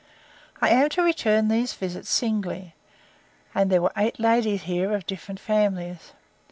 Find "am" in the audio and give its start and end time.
0.69-0.89